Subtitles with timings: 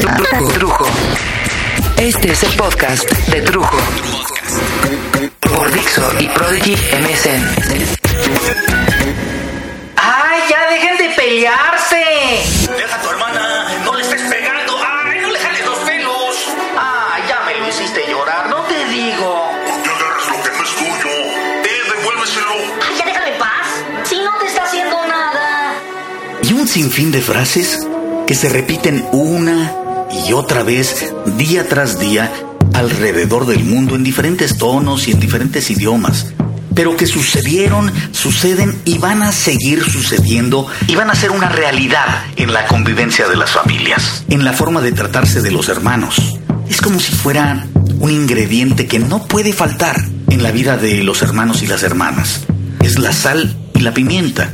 [0.00, 0.84] Trujo.
[1.96, 3.78] Este es el podcast de Trujo.
[5.40, 7.56] Por Dixo y Prodigy MSN.
[9.96, 12.04] ¡Ay, ya dejen de pelearse!
[12.76, 14.76] Deja a tu hermana, no le estés pegando.
[14.78, 16.48] ¡Ay, no le jales los pelos!
[16.78, 18.50] ¡Ay, ya me lo hiciste llorar!
[18.50, 19.50] ¡No te digo!
[19.66, 21.10] No te agarres lo que no es tuyo.
[21.64, 22.54] Eh, devuélveselo.
[22.86, 23.66] Ay, ya déjame en paz.
[24.04, 25.72] Si no te está haciendo nada.
[26.42, 27.86] y un sinfín de frases
[28.26, 29.65] que se repiten una
[30.28, 32.32] y otra vez, día tras día,
[32.74, 36.32] alrededor del mundo en diferentes tonos y en diferentes idiomas,
[36.74, 42.24] pero que sucedieron, suceden y van a seguir sucediendo y van a ser una realidad
[42.36, 46.38] en la convivencia de las familias, en la forma de tratarse de los hermanos.
[46.68, 47.66] Es como si fuera
[48.00, 49.96] un ingrediente que no puede faltar
[50.28, 52.40] en la vida de los hermanos y las hermanas.
[52.82, 54.50] Es la sal y la pimienta,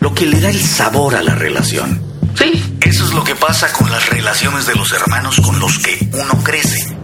[0.00, 2.05] lo que le da el sabor a la relación.
[2.38, 6.08] Sí, eso es lo que pasa con las relaciones de los hermanos con los que
[6.12, 6.96] uno crece.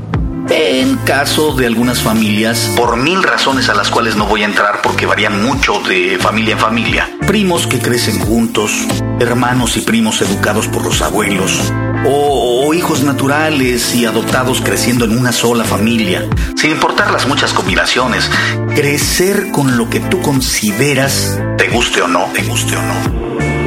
[0.50, 4.82] En caso de algunas familias, por mil razones a las cuales no voy a entrar
[4.82, 8.72] porque varían mucho de familia en familia, primos que crecen juntos,
[9.18, 11.72] hermanos y primos educados por los abuelos,
[12.04, 17.54] o, o hijos naturales y adoptados creciendo en una sola familia, sin importar las muchas
[17.54, 18.30] combinaciones,
[18.74, 23.61] crecer con lo que tú consideras, te guste o no, te guste o no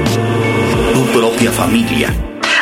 [1.16, 2.14] propia familia.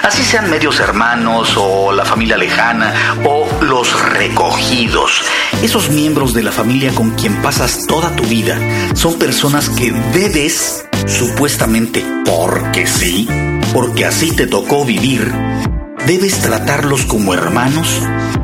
[0.03, 2.93] Así sean medios hermanos o la familia lejana
[3.25, 5.23] o los recogidos.
[5.63, 8.55] Esos miembros de la familia con quien pasas toda tu vida
[8.93, 13.27] son personas que debes, supuestamente porque sí,
[13.73, 15.33] porque así te tocó vivir,
[16.07, 17.87] debes tratarlos como hermanos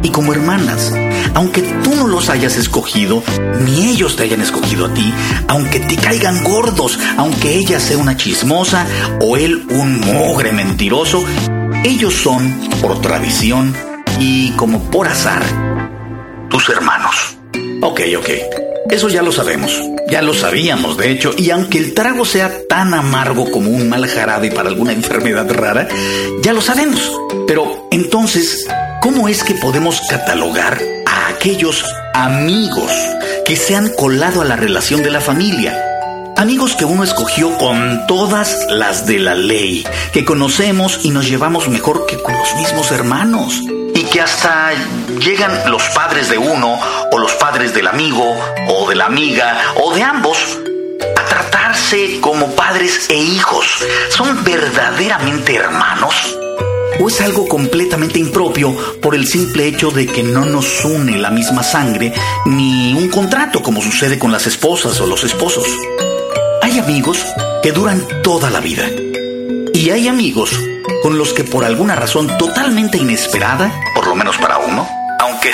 [0.01, 0.93] y como hermanas.
[1.33, 3.23] Aunque tú no los hayas escogido,
[3.65, 5.13] ni ellos te hayan escogido a ti,
[5.47, 8.85] aunque te caigan gordos, aunque ella sea una chismosa
[9.21, 11.23] o él un mogre mentiroso,
[11.83, 13.75] ellos son, por tradición
[14.19, 15.43] y como por azar,
[16.49, 17.37] tus hermanos.
[17.81, 18.29] Ok, ok.
[18.89, 19.79] Eso ya lo sabemos.
[20.11, 21.33] Ya lo sabíamos, de hecho.
[21.37, 25.87] Y aunque el trago sea tan amargo como un mal jarabe para alguna enfermedad rara,
[26.41, 27.11] ya lo sabemos.
[27.47, 28.67] Pero entonces,
[29.01, 32.91] ¿cómo es que podemos catalogar a aquellos amigos
[33.45, 35.85] que se han colado a la relación de la familia?
[36.37, 41.67] Amigos que uno escogió con todas las de la ley, que conocemos y nos llevamos
[41.67, 43.61] mejor que con los mismos hermanos.
[43.93, 44.71] Y que hasta
[45.19, 46.79] llegan los padres de uno,
[47.11, 48.35] o los padres del amigo,
[48.67, 50.37] o de la amiga, o de ambos,
[51.17, 53.65] a tratarse como padres e hijos.
[54.09, 56.37] ¿Son verdaderamente hermanos?
[57.01, 61.29] ¿O es algo completamente impropio por el simple hecho de que no nos une la
[61.29, 62.13] misma sangre,
[62.45, 65.65] ni un contrato como sucede con las esposas o los esposos?
[66.61, 67.25] Hay amigos
[67.63, 68.85] que duran toda la vida.
[69.73, 70.51] Y hay amigos
[71.01, 74.87] con los que por alguna razón totalmente inesperada, por lo menos para uno,
[75.19, 75.51] aunque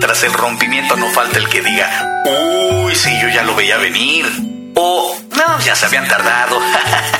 [0.00, 4.26] tras el rompimiento no falta el que diga, uy, sí, yo ya lo veía venir,
[4.74, 6.60] o no, ya se habían tardado,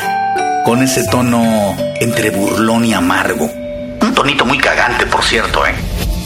[0.64, 3.50] con ese tono entre burlón y amargo.
[4.00, 5.74] Un tonito muy cagante, por cierto, ¿eh?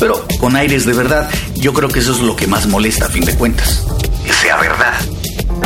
[0.01, 3.09] Pero con aires de verdad, yo creo que eso es lo que más molesta a
[3.09, 3.87] fin de cuentas,
[4.27, 4.95] que sea verdad.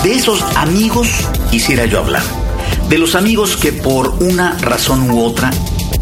[0.02, 1.08] De esos amigos
[1.50, 2.22] quisiera yo hablar.
[2.90, 5.50] De los amigos que por una razón u otra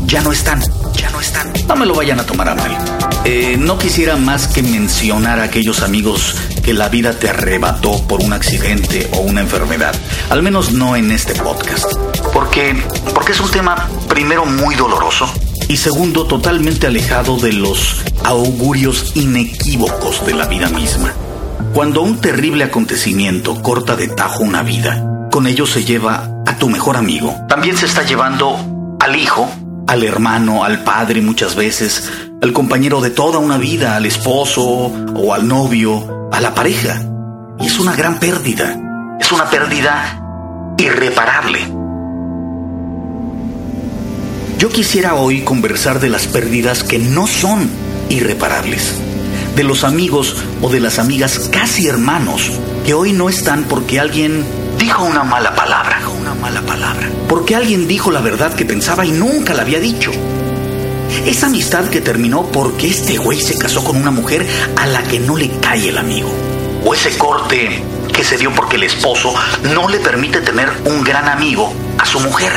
[0.05, 0.61] ya no están,
[0.95, 1.53] ya no están.
[1.69, 2.94] No me lo vayan a tomar a mal.
[3.27, 8.21] Eh, no quisiera más que mencionar a aquellos amigos que la vida te arrebató por
[8.21, 9.95] un accidente o una enfermedad.
[10.29, 11.87] Al menos no en este podcast.
[12.35, 12.77] Porque,
[13.15, 15.27] porque es un tema, primero, muy doloroso.
[15.69, 21.15] Y segundo, totalmente alejado de los augurios inequívocos de la vida misma.
[21.73, 26.69] Cuando un terrible acontecimiento corta de tajo una vida, con ello se lleva a tu
[26.69, 27.35] mejor amigo.
[27.49, 29.51] También se está llevando al hijo,
[29.87, 32.11] al hermano, al padre muchas veces,
[32.45, 37.01] al compañero de toda una vida, al esposo o al novio, a la pareja.
[37.59, 39.17] Y es una gran pérdida.
[39.19, 41.61] Es una pérdida irreparable.
[44.59, 47.71] Yo quisiera hoy conversar de las pérdidas que no son
[48.11, 48.95] irreparables
[49.57, 52.51] de los amigos o de las amigas casi hermanos
[52.85, 54.45] que hoy no están porque alguien
[54.79, 59.13] dijo una mala palabra, una mala palabra, porque alguien dijo la verdad que pensaba y
[59.13, 60.11] nunca la había dicho.
[61.27, 64.47] Esa amistad que terminó porque este güey se casó con una mujer
[64.77, 66.31] a la que no le cae el amigo.
[66.85, 67.83] O ese corte
[68.13, 69.35] que se dio porque el esposo
[69.75, 72.53] no le permite tener un gran amigo a su mujer.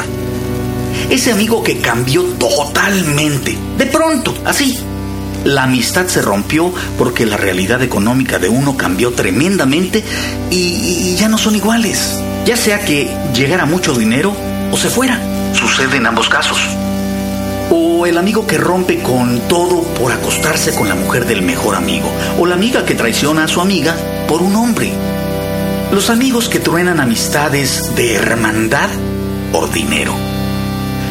[1.09, 4.77] Ese amigo que cambió totalmente, de pronto, así,
[5.45, 10.03] la amistad se rompió porque la realidad económica de uno cambió tremendamente
[10.51, 12.19] y, y, ya no son iguales.
[12.45, 14.35] Ya sea que llegara mucho dinero
[14.71, 15.19] o se fuera.
[15.53, 16.59] Sucede en ambos casos.
[17.69, 22.09] O el amigo que rompe con todo por acostarse con la mujer del mejor amigo.
[22.39, 23.95] O la amiga que traiciona a su amiga
[24.27, 24.91] por un hombre.
[25.91, 28.89] Los amigos que truenan amistades de hermandad
[29.51, 30.13] por dinero.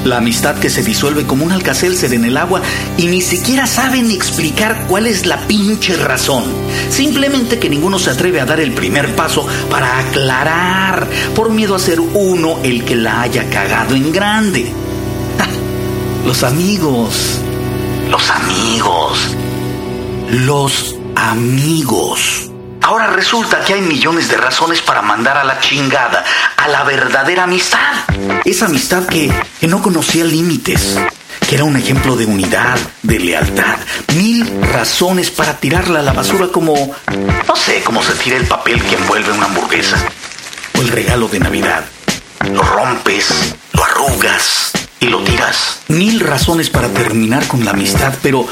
[0.04, 2.62] La amistad que se disuelve como un alcacelser en el agua
[2.96, 6.44] y ni siquiera saben explicar cuál es la pinche razón.
[6.90, 11.80] Simplemente que ninguno se atreve a dar el primer paso para aclarar, por miedo a
[11.80, 14.85] ser uno el que la haya cagado en grande.
[16.26, 17.40] Los amigos.
[18.10, 19.36] Los amigos.
[20.28, 22.50] Los amigos.
[22.82, 26.24] Ahora resulta que hay millones de razones para mandar a la chingada
[26.56, 27.92] a la verdadera amistad.
[28.44, 30.98] Esa amistad que, que no conocía límites,
[31.48, 33.76] que era un ejemplo de unidad, de lealtad.
[34.16, 36.74] Mil razones para tirarla a la basura como,
[37.46, 39.96] no sé, como se tira el papel que envuelve una hamburguesa.
[40.76, 41.84] O el regalo de Navidad.
[42.50, 45.80] Lo rompes, lo arrugas, y lo tiras.
[45.88, 48.46] Mil razones para terminar con la amistad, pero,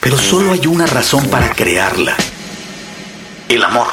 [0.00, 2.14] pero solo hay una razón para crearla.
[3.48, 3.86] El amor.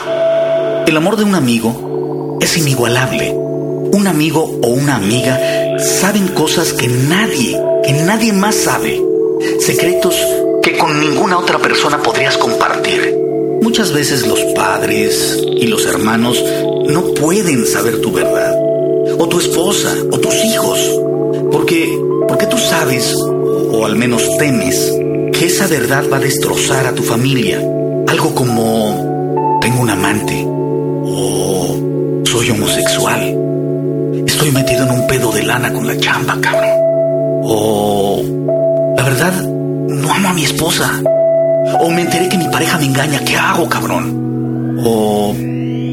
[0.88, 3.32] El amor de un amigo es inigualable.
[3.32, 9.02] Un amigo o una amiga saben cosas que nadie, que nadie más sabe.
[9.60, 10.16] Secretos
[10.62, 13.18] que con ninguna otra persona podrías compartir.
[13.62, 16.44] Muchas veces los padres y los hermanos
[16.88, 18.56] no pueden saber tu verdad.
[19.20, 20.80] O tu esposa, o tus hijos.
[21.52, 24.94] Porque, porque tú sabes, o al menos temes,
[25.34, 27.60] que esa verdad va a destrozar a tu familia.
[28.08, 33.38] Algo como, tengo un amante, o soy homosexual,
[34.26, 36.70] estoy metido en un pedo de lana con la chamba, cabrón.
[37.44, 38.22] O,
[38.96, 41.02] la verdad, no amo a mi esposa.
[41.80, 44.80] O me enteré que mi pareja me engaña, ¿qué hago, cabrón?
[44.84, 45.34] O,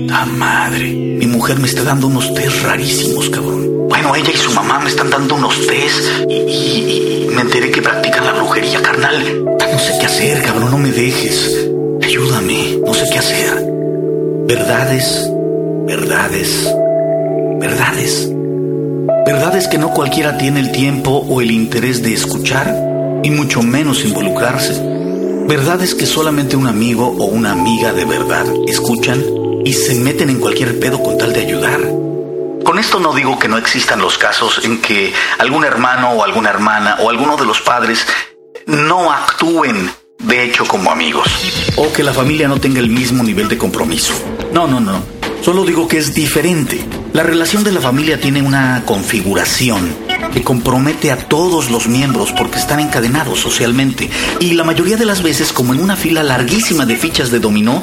[0.07, 3.78] la madre, mi mujer me está dando unos test rarísimos, cabrón.
[3.89, 7.81] Bueno, ella y su mamá me están dando unos test y, y- me enteré que
[7.83, 9.45] practican la brujería carnal.
[9.45, 11.69] No sé qué hacer, cabrón, no me dejes.
[12.03, 13.65] Ayúdame, no sé qué hacer.
[14.47, 15.31] Verdades,
[15.87, 16.69] verdades,
[17.61, 18.29] verdades.
[19.27, 22.75] Verdades que no cualquiera tiene el tiempo o el interés de escuchar
[23.23, 24.73] y mucho menos involucrarse.
[25.47, 29.23] Verdades que solamente un amigo o una amiga de verdad escuchan
[29.65, 31.81] y se meten en cualquier pedo con tal de ayudar.
[32.69, 36.51] Con esto no digo que no existan los casos en que algún hermano o alguna
[36.51, 38.07] hermana o alguno de los padres
[38.67, 41.27] no actúen de hecho como amigos.
[41.77, 44.13] O que la familia no tenga el mismo nivel de compromiso.
[44.53, 45.03] No, no, no.
[45.41, 46.85] Solo digo que es diferente.
[47.15, 49.97] La relación de la familia tiene una configuración
[50.35, 54.11] que compromete a todos los miembros porque están encadenados socialmente.
[54.41, 57.83] Y la mayoría de las veces, como en una fila larguísima de fichas de dominó,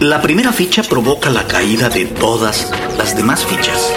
[0.00, 3.92] la primera ficha provoca la caída de todas las demás fichas.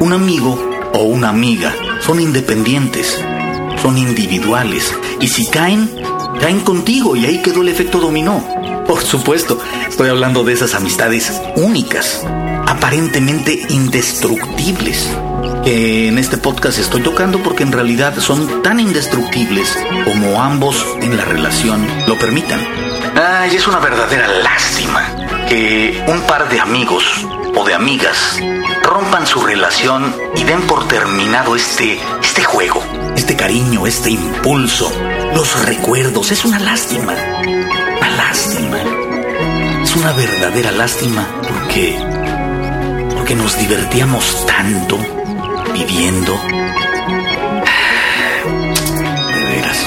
[0.00, 0.58] Un amigo
[0.92, 3.18] o una amiga son independientes,
[3.80, 5.90] son individuales y si caen,
[6.40, 8.44] caen contigo y ahí quedó el efecto dominó.
[8.86, 12.22] Por supuesto, estoy hablando de esas amistades únicas,
[12.66, 15.08] aparentemente indestructibles,
[15.64, 21.16] que en este podcast estoy tocando porque en realidad son tan indestructibles como ambos en
[21.16, 22.60] la relación lo permitan.
[23.16, 27.26] Ay, es una verdadera lástima que un par de amigos
[27.56, 28.38] o de amigas
[28.84, 32.82] rompan su relación y den por terminado este, este juego,
[33.16, 34.92] este cariño, este impulso,
[35.34, 36.30] los recuerdos.
[36.30, 38.78] Es una lástima, una lástima.
[39.82, 41.98] Es una verdadera lástima porque,
[43.16, 44.98] porque nos divertíamos tanto
[45.72, 46.38] viviendo.
[49.34, 49.78] De veras,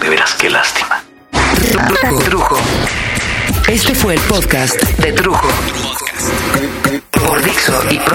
[0.00, 1.02] de veras qué lástima.
[2.24, 2.56] Trujo.
[3.66, 5.48] Este fue el podcast de Trujo.